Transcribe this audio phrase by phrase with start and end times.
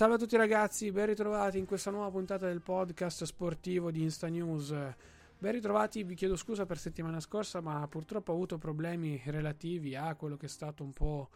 [0.00, 4.28] Salve a tutti ragazzi, ben ritrovati in questa nuova puntata del podcast sportivo di Insta
[4.28, 4.74] News.
[5.36, 10.14] Ben ritrovati, vi chiedo scusa per settimana scorsa, ma purtroppo ho avuto problemi relativi a
[10.14, 11.28] quello che è stato un po'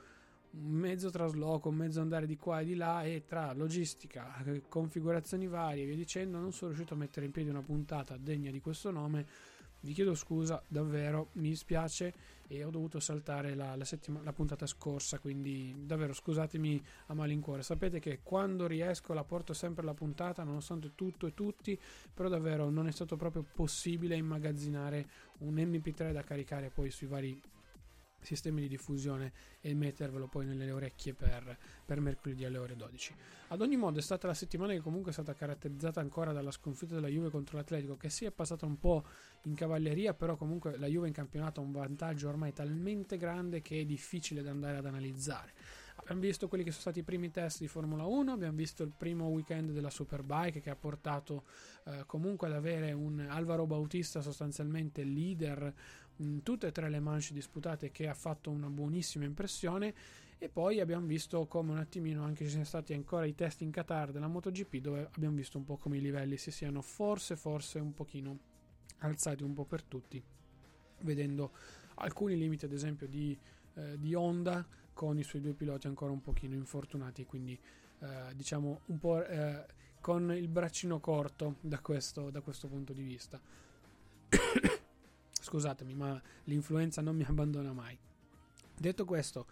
[0.52, 5.86] mezzo trasloco, mezzo andare di qua e di là e tra logistica, configurazioni varie e
[5.86, 9.27] via dicendo non sono riuscito a mettere in piedi una puntata degna di questo nome.
[9.81, 12.14] Vi chiedo scusa, davvero, mi dispiace
[12.47, 17.62] e ho dovuto saltare la, la, settima, la puntata scorsa, quindi davvero scusatemi a malincuore.
[17.62, 21.78] Sapete che quando riesco la porto sempre la puntata, nonostante tutto e tutti,
[22.12, 25.06] però davvero non è stato proprio possibile immagazzinare
[25.39, 27.41] un MP3 da caricare poi sui vari
[28.25, 33.14] sistemi di diffusione e mettervelo poi nelle orecchie per, per, mercoledì alle ore 12.
[33.48, 36.94] Ad ogni modo è stata la settimana che comunque è stata caratterizzata ancora dalla sconfitta
[36.94, 39.05] della Juve contro l'Atletico che si è passata un po'
[39.42, 43.81] in cavalleria, però comunque la Juve in campionato ha un vantaggio ormai talmente grande che
[43.81, 45.53] è difficile da andare ad analizzare.
[45.97, 48.92] Abbiamo visto quelli che sono stati i primi test di Formula 1, abbiamo visto il
[48.94, 51.44] primo weekend della Superbike che ha portato
[51.84, 55.72] eh, comunque ad avere un Alvaro Bautista sostanzialmente leader
[56.16, 59.94] in tutte e tre le manche disputate che ha fatto una buonissima impressione.
[60.38, 63.70] E poi abbiamo visto come un attimino anche ci sono stati ancora i test in
[63.70, 67.78] Qatar della MotoGP dove abbiamo visto un po' come i livelli si siano forse forse
[67.78, 68.38] un pochino
[68.98, 70.22] alzati un po' per tutti
[71.00, 71.53] vedendo
[71.94, 73.38] alcuni limiti ad esempio di,
[73.74, 77.58] eh, di Honda con i suoi due piloti ancora un pochino infortunati quindi
[78.00, 79.64] eh, diciamo un po' eh,
[80.00, 83.41] con il braccino corto da questo, da questo punto di vista
[85.54, 87.97] scusatemi, ma l'influenza non mi abbandona mai.
[88.76, 89.47] Detto questo,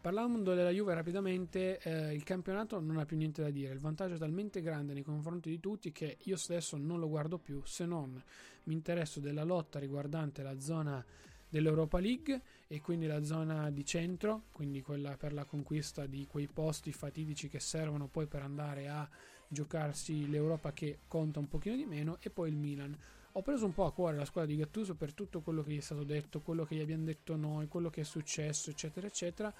[0.00, 4.14] parlando della Juve rapidamente, eh, il campionato non ha più niente da dire, il vantaggio
[4.14, 7.86] è talmente grande nei confronti di tutti che io stesso non lo guardo più, se
[7.86, 8.20] non
[8.64, 11.04] mi interesso della lotta riguardante la zona
[11.48, 16.48] dell'Europa League e quindi la zona di centro, quindi quella per la conquista di quei
[16.48, 19.08] posti fatidici che servono poi per andare a
[19.46, 22.98] giocarsi l'Europa che conta un pochino di meno e poi il Milan
[23.36, 25.78] ho preso un po' a cuore la squadra di Gattuso per tutto quello che gli
[25.78, 29.52] è stato detto, quello che gli abbiamo detto noi, quello che è successo, eccetera, eccetera.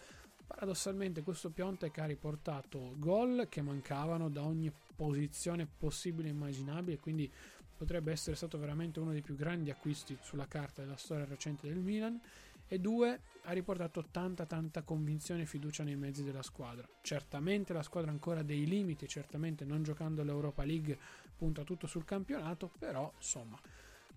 [0.47, 7.29] Paradossalmente questo Piontek ha riportato gol che mancavano da ogni posizione possibile e immaginabile, quindi
[7.77, 11.79] potrebbe essere stato veramente uno dei più grandi acquisti sulla carta della storia recente del
[11.79, 12.21] Milan
[12.69, 16.89] e due ha riportato tanta tanta convinzione e fiducia nei mezzi della squadra.
[17.03, 20.99] Certamente la squadra ha ancora dei limiti, certamente non giocando l'Europa League
[21.45, 23.61] punta tutto sul campionato, però insomma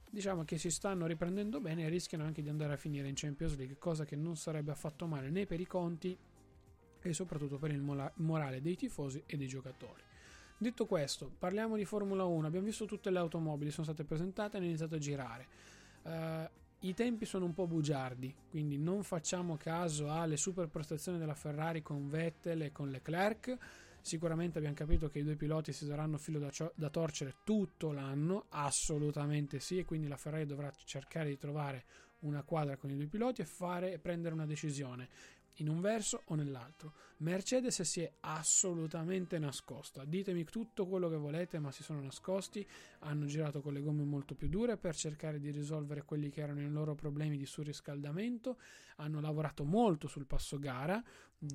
[0.09, 3.57] diciamo che si stanno riprendendo bene e rischiano anche di andare a finire in Champions
[3.57, 6.17] League, cosa che non sarebbe affatto male né per i conti
[7.01, 10.01] e soprattutto per il morale dei tifosi e dei giocatori.
[10.57, 12.47] Detto questo, parliamo di Formula 1.
[12.47, 15.47] Abbiamo visto tutte le automobili, sono state presentate e hanno iniziato a girare.
[16.03, 16.49] Uh,
[16.88, 21.81] i tempi sono un po' bugiardi, quindi non facciamo caso alle super prestazioni della Ferrari
[21.81, 23.57] con Vettel e con Leclerc.
[24.07, 27.91] Sicuramente abbiamo capito che i due piloti si daranno filo da, cio- da torcere tutto
[27.91, 31.84] l'anno, assolutamente sì, e quindi la Ferrari dovrà cercare di trovare
[32.19, 35.09] una quadra con i due piloti e fare prendere una decisione
[35.57, 36.94] in un verso o nell'altro.
[37.18, 40.03] Mercedes si è assolutamente nascosta.
[40.06, 42.68] Ditemi tutto quello che volete, ma si sono nascosti.
[43.00, 46.62] Hanno girato con le gomme molto più dure per cercare di risolvere quelli che erano
[46.62, 48.57] i loro problemi di surriscaldamento.
[48.97, 51.01] Hanno lavorato molto sul passo gara,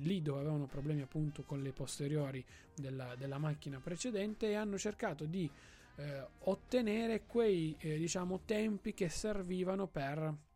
[0.01, 2.43] lì dove avevano problemi appunto con le posteriori
[2.75, 5.49] della, della macchina precedente, e hanno cercato di
[5.95, 10.51] eh, ottenere quei eh, diciamo tempi che servivano per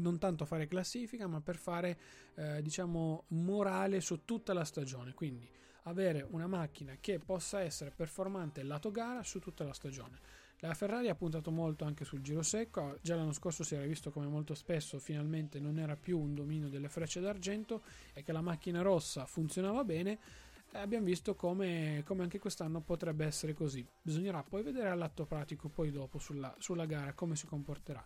[0.00, 1.98] non tanto fare classifica, ma per fare
[2.34, 5.14] eh, diciamo morale su tutta la stagione.
[5.14, 5.48] Quindi
[5.84, 10.18] avere una macchina che possa essere performante lato gara su tutta la stagione.
[10.62, 14.10] La Ferrari ha puntato molto anche sul giro secco, già l'anno scorso si era visto
[14.10, 17.82] come molto spesso finalmente non era più un dominio delle frecce d'argento
[18.12, 20.18] e che la macchina rossa funzionava bene.
[20.72, 23.84] Abbiamo visto come, come anche quest'anno potrebbe essere così.
[24.02, 28.04] Bisognerà poi vedere all'atto pratico, poi dopo sulla, sulla gara, come si comporterà.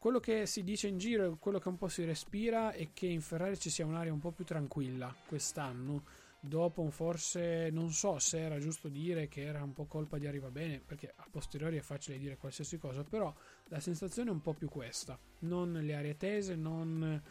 [0.00, 3.06] Quello che si dice in giro e quello che un po' si respira è che
[3.06, 6.04] in Ferrari ci sia un'area un po' più tranquilla quest'anno.
[6.40, 10.50] Dopo forse non so se era giusto dire che era un po' colpa di Arriva
[10.50, 13.30] Bene, perché a posteriori è facile dire qualsiasi cosa, però
[13.64, 15.18] la sensazione è un po' più questa.
[15.40, 17.22] Non le aree tese, non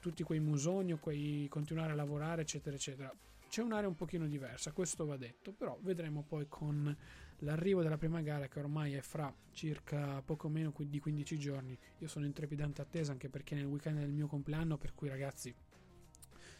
[0.00, 3.14] tutti quei musoni, quei continuare a lavorare, eccetera, eccetera.
[3.48, 6.96] C'è un'area un pochino diversa, questo va detto, però vedremo poi con
[7.40, 11.78] l'arrivo della prima gara che ormai è fra circa poco meno di 15 giorni.
[11.98, 15.54] Io sono in trepidante attesa anche perché nel weekend del mio compleanno, per cui ragazzi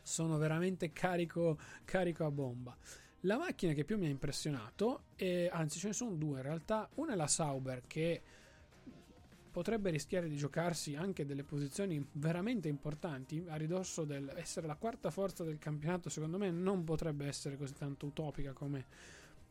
[0.03, 2.77] sono veramente carico, carico a bomba.
[3.21, 6.89] La macchina che più mi ha impressionato, e anzi ce ne sono due in realtà,
[6.95, 8.23] una è la Sauber che
[9.57, 15.11] potrebbe rischiare di giocarsi anche delle posizioni veramente importanti a ridosso del essere la quarta
[15.11, 18.85] forza del campionato secondo me non potrebbe essere così tanto utopica come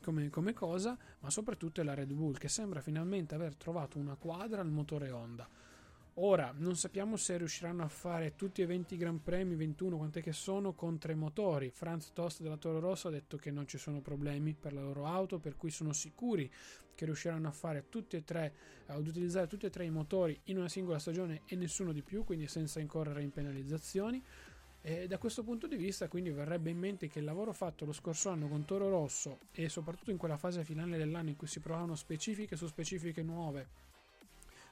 [0.06, 4.14] come, come cosa, ma soprattutto è la Red Bull che sembra finalmente aver trovato una
[4.14, 5.50] quadra al motore Honda.
[6.20, 10.32] Ora, non sappiamo se riusciranno a fare tutti e 20 Gran Premi, 21 quant'è che
[10.32, 11.72] sono, con tre motori.
[11.72, 15.08] Franz Tost della Toro Rosso ha detto che non ci sono problemi per la loro
[15.08, 16.50] auto, per cui sono sicuri
[16.94, 18.54] che riusciranno a fare tutti e tre,
[18.86, 22.24] ad utilizzare tutti e tre i motori in una singola stagione e nessuno di più,
[22.24, 24.24] quindi senza incorrere in penalizzazioni.
[24.88, 27.92] E da questo punto di vista, quindi, verrebbe in mente che il lavoro fatto lo
[27.92, 31.60] scorso anno con Toro Rosso e soprattutto in quella fase finale dell'anno in cui si
[31.60, 33.68] provavano specifiche su specifiche nuove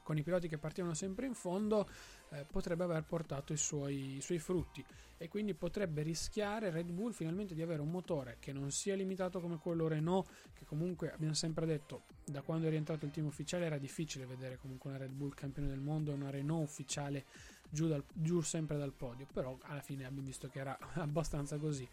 [0.04, 1.90] con i piloti che partivano sempre in fondo,
[2.30, 4.86] eh, potrebbe aver portato i suoi, i suoi, frutti.
[5.18, 9.40] E quindi potrebbe rischiare Red Bull finalmente di avere un motore che non sia limitato
[9.40, 13.66] come quello Renault, che comunque abbiamo sempre detto da quando è rientrato il team ufficiale
[13.66, 17.26] era difficile vedere comunque una Red Bull campione del mondo e una Renault ufficiale
[17.74, 21.88] giù, dal, giù sempre dal podio, però alla fine abbiamo visto che era abbastanza così.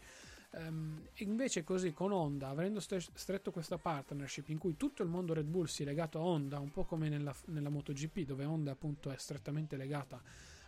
[0.53, 5.45] Um, invece così con Honda, avendo stretto questa partnership in cui tutto il mondo Red
[5.45, 9.09] Bull si è legato a Honda, un po' come nella, nella MotoGP, dove Honda appunto
[9.11, 10.21] è strettamente legata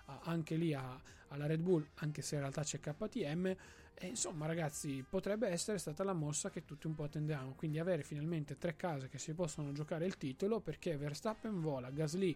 [0.06, 3.56] a, anche lì a, alla Red Bull, anche se in realtà c'è KTM,
[3.96, 8.04] e insomma ragazzi potrebbe essere stata la mossa che tutti un po' attendiamo, quindi avere
[8.04, 12.36] finalmente tre case che si possono giocare il titolo perché Verstappen vola, Gasly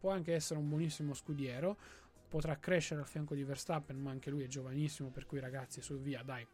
[0.00, 1.76] può anche essere un buonissimo scudiero,
[2.30, 5.98] potrà crescere al fianco di Verstappen, ma anche lui è giovanissimo, per cui ragazzi su
[5.98, 6.46] via, dai,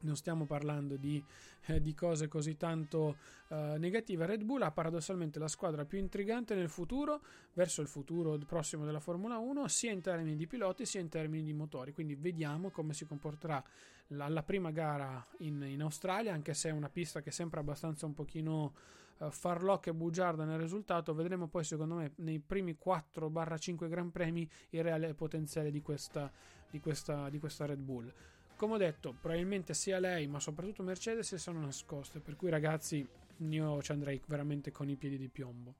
[0.00, 1.22] non stiamo parlando di,
[1.66, 3.16] eh, di cose così tanto
[3.48, 4.26] eh, negative.
[4.26, 7.20] Red Bull ha paradossalmente la squadra più intrigante nel futuro,
[7.54, 11.42] verso il futuro prossimo della Formula 1, sia in termini di piloti sia in termini
[11.42, 11.92] di motori.
[11.92, 13.62] Quindi vediamo come si comporterà
[14.08, 18.06] la, la prima gara in, in, Australia, anche se è una pista che sembra abbastanza
[18.06, 18.74] un pochino
[19.18, 21.14] eh, farlocca e bugiarda nel risultato.
[21.14, 26.30] Vedremo poi, secondo me, nei primi 4-5 Gran Premi il reale potenziale di questa,
[26.70, 28.12] di questa, di questa Red Bull.
[28.56, 32.20] Come ho detto, probabilmente sia lei, ma soprattutto Mercedes si sono nascoste.
[32.20, 33.06] Per cui, ragazzi,
[33.36, 35.74] io ci andrei veramente con i piedi di piombo.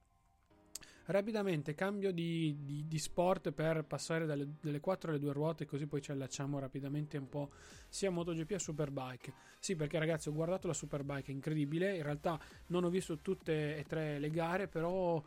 [1.10, 5.86] Rapidamente cambio di, di, di sport per passare dalle, dalle 4 alle 2 ruote, così
[5.86, 7.50] poi ci allacciamo rapidamente un po'
[7.88, 9.32] sia a MotoGP a Superbike.
[9.58, 11.96] Sì, perché ragazzi, ho guardato la Superbike, incredibile.
[11.96, 15.22] In realtà non ho visto tutte e tre le gare, però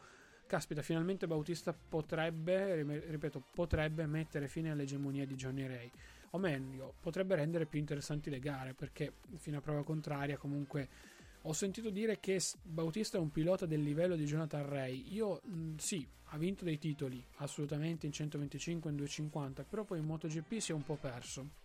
[0.45, 5.91] caspita, finalmente Bautista potrebbe, ripeto, potrebbe mettere fine all'egemonia di Johnny Ray
[6.31, 10.87] o meglio, potrebbe rendere più interessanti le gare perché fino a prova contraria comunque
[11.43, 15.13] ho sentito dire che Bautista è un pilota del livello di Jonathan Ray.
[15.13, 19.99] Io mh, sì, ha vinto dei titoli assolutamente in 125 e in 250, però poi
[19.99, 21.60] in MotoGP si è un po' perso.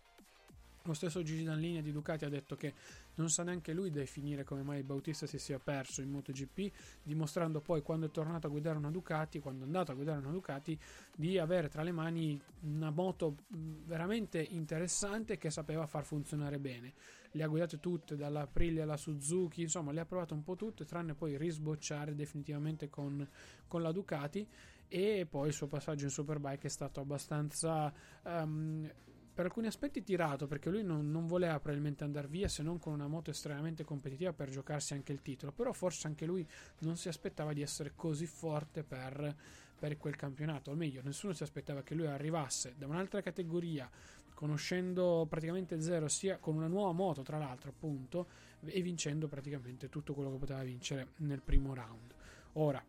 [0.87, 2.75] Lo stesso Gigi Danlini di Ducati ha detto che
[3.17, 7.83] non sa neanche lui definire come mai Bautista si sia perso in MotoGP, dimostrando poi
[7.83, 10.79] quando è tornato a guidare una Ducati, quando è andato a guidare una Ducati,
[11.17, 16.95] di avere tra le mani una moto veramente interessante che sapeva far funzionare bene.
[17.33, 20.85] Le ha guidate tutte, dalla Aprilia alla Suzuki, insomma le ha provate un po' tutte,
[20.85, 23.29] tranne poi risbocciare definitivamente con,
[23.67, 24.47] con la Ducati
[24.89, 28.89] e poi il suo passaggio in Superbike è stato abbastanza um,
[29.37, 32.95] per alcuni aspetti tirato perché lui non, non, voleva probabilmente andare via se non con
[32.95, 37.09] una moto estremamente competitiva per giocarsi anche il titolo però forse anche lui non si
[37.09, 39.37] aspettava di essere così forte per,
[39.79, 43.91] per quel campionato o meglio nessuno si aspettava che lui arrivasse da un'altra categoria
[44.33, 48.27] conoscendo praticamente zero sia con una nuova moto tra l'altro appunto
[48.65, 52.15] e vincendo praticamente tutto quello che poteva vincere nel primo round.
[52.55, 52.83] Ora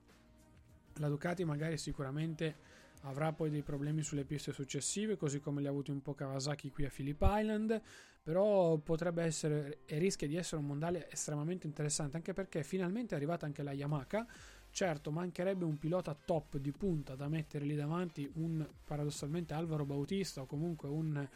[0.93, 2.55] la Ducati magari sicuramente
[3.01, 6.71] avrà poi dei problemi sulle piste successive, così come li ha avuti un po' Kawasaki
[6.71, 7.81] qui a Phillip Island,
[8.23, 13.17] però potrebbe essere e rischia di essere un mondiale estremamente interessante, anche perché finalmente è
[13.17, 14.25] arrivata anche la Yamaha.
[14.69, 20.41] Certo, mancherebbe un pilota top di punta da mettere lì davanti, un paradossalmente Alvaro Bautista
[20.41, 21.27] o comunque un,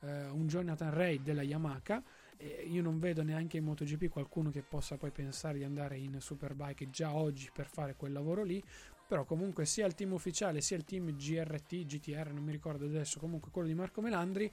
[0.00, 2.02] eh, un Jonathan Ray della Yamaha.
[2.36, 6.20] E io non vedo neanche in MotoGP qualcuno che possa poi pensare di andare in
[6.20, 8.62] Superbike già oggi per fare quel lavoro lì
[9.10, 13.18] però comunque sia il team ufficiale sia il team GRT, GTR, non mi ricordo adesso,
[13.18, 14.48] comunque quello di Marco Melandri,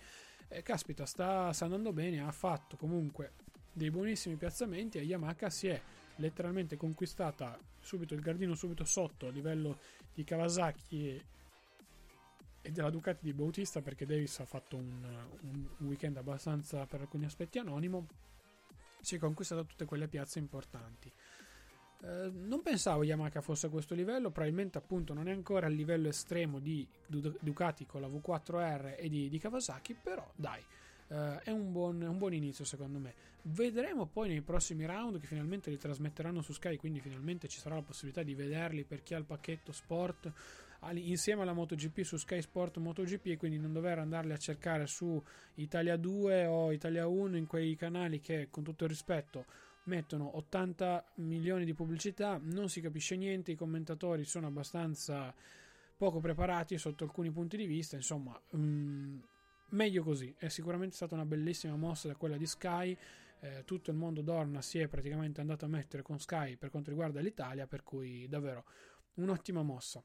[0.48, 3.34] eh, caspita, sta, sta andando bene, ha fatto comunque
[3.72, 5.80] dei buonissimi piazzamenti e Yamaha si è
[6.16, 9.78] letteralmente conquistata subito il gardino subito sotto a livello
[10.12, 11.26] di Kawasaki e,
[12.64, 17.26] e della Ducati di Bautista perché Davis ha fatto un, un, weekend abbastanza per alcuni
[17.26, 18.08] aspetti anonimo
[19.02, 21.14] si è conquistata tutte quelle piazze importanti
[22.04, 26.10] eh, non pensavo Yamaha fosse a questo livello probabilmente appunto non è ancora al livello
[26.10, 30.64] estremo di Ducati con la V4R e di, di Kawasaki però dai
[31.10, 33.14] Uh, è un buon, un buon, inizio secondo me.
[33.44, 37.76] Vedremo poi nei prossimi round che finalmente li trasmetteranno su Sky, quindi finalmente ci sarà
[37.76, 40.30] la possibilità di vederli per chi ha il pacchetto sport
[40.94, 45.22] insieme alla MotoGP su Sky Sport MotoGP e quindi non dover andarli a cercare su
[45.56, 49.46] Italia 2 o Italia 1 in quei canali che con tutto il rispetto
[49.88, 55.34] mettono 80 milioni di pubblicità, non si capisce niente, i commentatori sono abbastanza
[55.98, 58.40] poco preparati sotto alcuni punti di vista, insomma...
[58.52, 59.22] Um,
[59.70, 60.34] meglio così.
[60.38, 62.98] È sicuramente stata una bellissima mossa da quella di Sky.
[63.40, 66.90] Eh, tutto il mondo Dorna si è praticamente andato a mettere con Sky per quanto
[66.90, 68.66] riguarda l'Italia, per cui davvero
[69.16, 70.04] un'ottima mossa.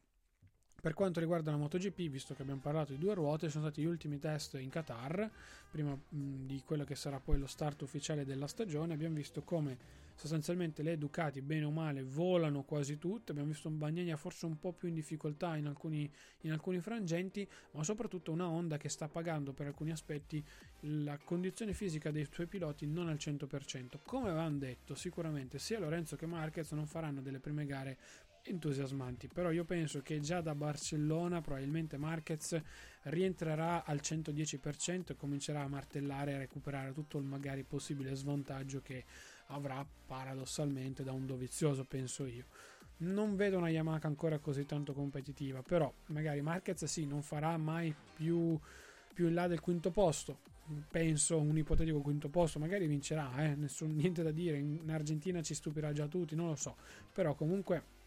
[0.82, 3.86] Per quanto riguarda la MotoGP, visto che abbiamo parlato di due ruote, sono stati gli
[3.86, 5.30] ultimi test in Qatar,
[5.70, 8.92] prima mh, di quello che sarà poi lo start ufficiale della stagione.
[8.92, 9.78] Abbiamo visto come
[10.16, 13.30] sostanzialmente le Ducati, bene o male, volano quasi tutte.
[13.30, 16.10] Abbiamo visto un Bagnaia forse un po' più in difficoltà in alcuni,
[16.40, 20.44] in alcuni frangenti, ma soprattutto una Honda che sta pagando per alcuni aspetti
[20.80, 24.00] la condizione fisica dei suoi piloti non al 100%.
[24.04, 27.98] Come avevamo detto, sicuramente sia Lorenzo che Marquez non faranno delle prime gare
[28.42, 29.28] entusiasmanti.
[29.28, 32.60] Però io penso che già da Barcellona probabilmente Marquez
[33.02, 38.80] rientrerà al 110% e comincerà a martellare e a recuperare tutto il magari possibile svantaggio
[38.82, 39.04] che
[39.46, 42.46] avrà paradossalmente da un dovizioso, penso io.
[42.98, 47.92] Non vedo una Yamaha ancora così tanto competitiva, però magari Marquez sì, non farà mai
[48.14, 48.58] più,
[49.12, 50.50] più in là del quinto posto.
[50.88, 53.56] Penso un ipotetico quinto posto, magari vincerà, eh?
[53.56, 54.56] Nessun, niente da dire.
[54.58, 56.76] In Argentina ci stupirà già tutti, non lo so.
[57.12, 58.00] Però comunque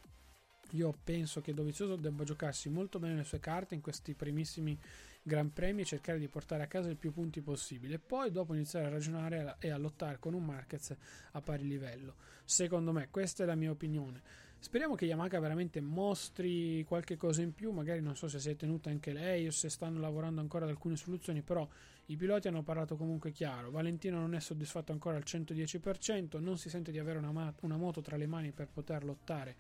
[0.72, 4.78] io penso che Dovizioso debba giocarsi molto bene le sue carte in questi primissimi
[5.22, 7.98] Gran Premi e cercare di portare a casa il più punti possibile.
[7.98, 10.96] Poi dopo iniziare a ragionare e a lottare con un Marquez
[11.32, 12.16] a pari livello.
[12.44, 14.22] Secondo me, questa è la mia opinione.
[14.60, 18.56] Speriamo che Yamaha veramente mostri qualche cosa in più, magari non so se si è
[18.56, 21.68] tenuta anche lei o se stanno lavorando ancora ad alcune soluzioni, però
[22.08, 23.72] i piloti hanno parlato comunque chiaro.
[23.72, 28.02] Valentino non è soddisfatto ancora al 110%, non si sente di avere una, una moto
[28.02, 29.56] tra le mani per poter lottare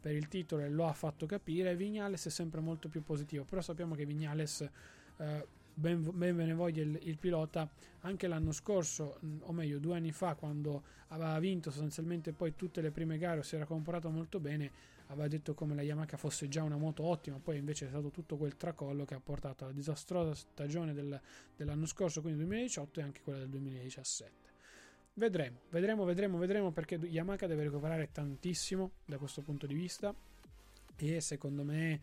[0.00, 1.76] per il titolo e lo ha fatto capire.
[1.76, 4.68] Vignales è sempre molto più positivo, però sappiamo che Vignales,
[5.18, 7.68] eh, ben, ve ne voglia il, il, pilota,
[8.00, 12.90] anche l'anno scorso, o meglio due anni fa, quando aveva vinto sostanzialmente poi tutte le
[12.90, 14.70] prime gare, si era comportato molto bene,
[15.08, 18.36] aveva detto come la Yamaha fosse già una moto ottima, poi invece è stato tutto
[18.36, 21.20] quel tracollo che ha portato alla disastrosa stagione del,
[21.56, 24.39] dell'anno scorso, quindi 2018 e anche quella del 2017.
[25.20, 30.14] Vedremo, vedremo, vedremo, vedremo perché Yamaha deve recuperare tantissimo da questo punto di vista
[30.96, 32.00] e secondo me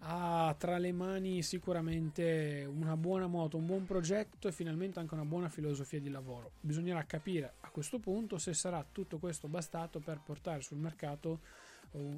[0.00, 5.24] ha tra le mani sicuramente una buona moto, un buon progetto e finalmente anche una
[5.24, 6.54] buona filosofia di lavoro.
[6.60, 11.38] Bisognerà capire a questo punto se sarà tutto questo bastato per portare sul mercato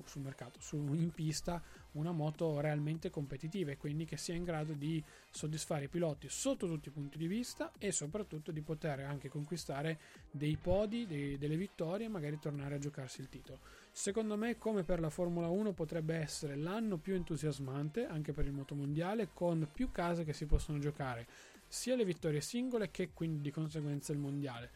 [0.04, 4.72] sul mercato, su, in pista una moto realmente competitiva e quindi che sia in grado
[4.72, 9.28] di soddisfare i piloti sotto tutti i punti di vista e soprattutto di poter anche
[9.28, 9.98] conquistare
[10.30, 13.60] dei podi, dei, delle vittorie e magari tornare a giocarsi il titolo.
[13.90, 18.52] Secondo me, come per la Formula 1, potrebbe essere l'anno più entusiasmante anche per il
[18.52, 21.26] motomondiale con più case che si possono giocare
[21.68, 24.70] sia le vittorie singole che quindi di conseguenza il mondiale.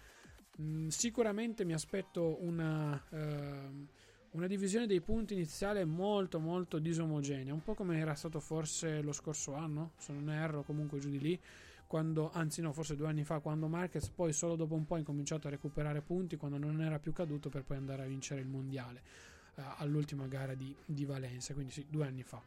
[0.60, 3.02] Mm, sicuramente mi aspetto una.
[3.10, 3.86] Uh,
[4.32, 9.12] una divisione dei punti iniziale molto molto disomogenea, un po' come era stato forse lo
[9.12, 11.40] scorso anno, se non erro, comunque giù di lì,
[11.86, 14.98] quando, anzi no, forse due anni fa, quando Marquez poi solo dopo un po' ha
[14.98, 18.46] incominciato a recuperare punti quando non era più caduto per poi andare a vincere il
[18.46, 19.02] mondiale
[19.56, 22.40] eh, all'ultima gara di, di Valencia, quindi sì, due anni fa.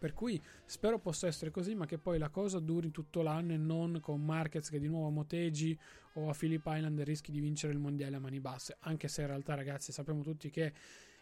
[0.00, 3.58] Per cui spero possa essere così, ma che poi la cosa duri tutto l'anno e
[3.58, 5.78] non con Marquez che di nuovo a Motegi
[6.14, 8.78] o a Philip Island rischi di vincere il mondiale a mani basse.
[8.80, 10.72] Anche se in realtà, ragazzi, sappiamo tutti che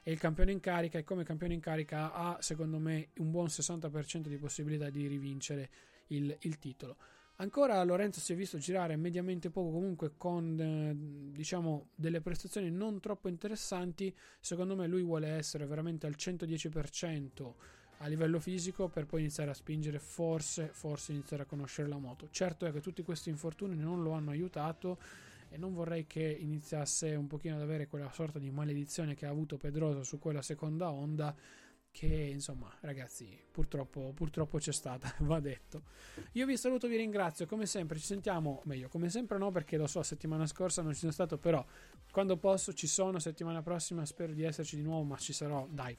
[0.01, 3.47] è il campione in carica e come campione in carica ha, secondo me, un buon
[3.47, 5.71] 60% di possibilità di rivincere
[6.07, 6.97] il, il titolo.
[7.41, 13.01] Ancora Lorenzo si è visto girare mediamente poco, comunque con eh, diciamo delle prestazioni non
[13.01, 14.15] troppo interessanti.
[14.39, 17.55] Secondo me lui vuole essere veramente al 110%
[17.99, 22.29] a livello fisico per poi iniziare a spingere, forse, forse iniziare a conoscere la moto.
[22.31, 24.99] Certo è che tutti questi infortuni non lo hanno aiutato
[25.49, 29.31] e non vorrei che iniziasse un pochino ad avere quella sorta di maledizione che ha
[29.31, 31.35] avuto Pedrosa su quella seconda onda
[31.91, 35.83] che insomma ragazzi purtroppo, purtroppo c'è stata, va detto.
[36.33, 39.87] Io vi saluto, vi ringrazio, come sempre ci sentiamo, meglio come sempre no perché lo
[39.87, 41.65] so settimana scorsa non ci sono stato, però
[42.13, 45.97] quando posso ci sono, settimana prossima spero di esserci di nuovo, ma ci sarò, dai.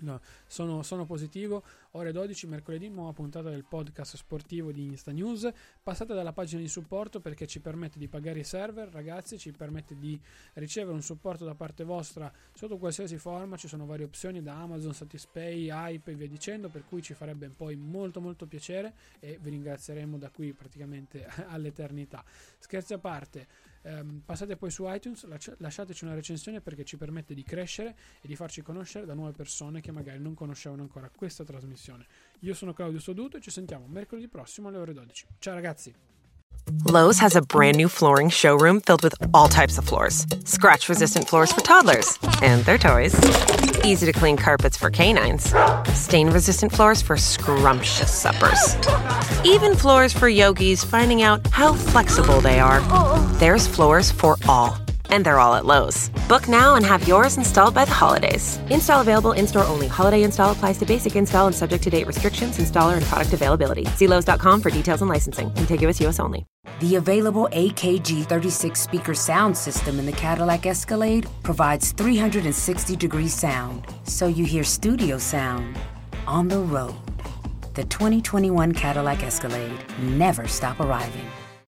[0.00, 1.62] No, sono, sono, positivo.
[1.94, 5.50] Ore 12, mercoledì, nuova puntata del podcast sportivo di Insta News.
[5.82, 9.98] Passate dalla pagina di supporto perché ci permette di pagare i server, ragazzi, ci permette
[9.98, 10.16] di
[10.52, 13.56] ricevere un supporto da parte vostra sotto qualsiasi forma.
[13.56, 17.48] Ci sono varie opzioni da Amazon, Satispay, Hype e via dicendo, per cui ci farebbe
[17.48, 22.24] poi molto molto piacere e vi ringrazieremo da qui praticamente all'eternità.
[22.60, 23.48] Scherzi a parte.
[23.82, 25.24] Um, passate poi su iTunes,
[25.56, 29.80] lasciateci una recensione perché ci permette di crescere e di farci conoscere da nuove persone
[29.80, 31.44] che magari non conoscevano ancora questa
[31.80, 32.06] trasmissione.
[32.40, 35.26] Io sono Claudio Soduto e ci sentiamo mercoledì prossimo alle ore 12.
[35.38, 35.94] Ciao ragazzi!
[36.84, 41.26] Lowe's has a brand new flooring showroom filled with all types of floors scratch resistant
[41.26, 43.14] floors for toddlers and their toys,
[43.84, 45.54] easy to clean carpets for canines,
[45.94, 48.76] stain resistant floors for scrumptious suppers,
[49.44, 52.80] even floors for yogis finding out how flexible they are.
[53.38, 54.76] There's floors for all.
[55.10, 56.08] And they're all at Lowe's.
[56.28, 58.58] Book now and have yours installed by the holidays.
[58.70, 59.88] Install available in store only.
[59.88, 63.84] Holiday install applies to basic install and subject to date restrictions, installer, and product availability.
[63.96, 65.52] See Lowe's.com for details and licensing.
[65.54, 66.20] Contiguous U.S.
[66.20, 66.46] only.
[66.80, 73.86] The available AKG 36 speaker sound system in the Cadillac Escalade provides 360 degree sound,
[74.04, 75.78] so you hear studio sound
[76.26, 76.94] on the road.
[77.74, 81.26] The 2021 Cadillac Escalade never stop arriving.